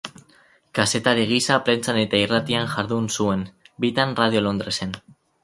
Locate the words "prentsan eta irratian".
1.67-2.67